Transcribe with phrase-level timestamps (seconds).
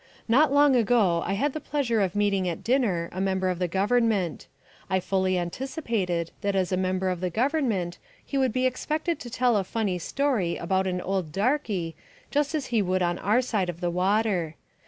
[0.27, 3.67] Not long ago I had the pleasure of meeting at dinner a member of the
[3.67, 4.47] Government.
[4.89, 9.29] I fully anticipated that as a member of the Government he would be expected to
[9.29, 11.95] tell a funny story about an old darky,
[12.31, 14.55] just as he would on our side of the water.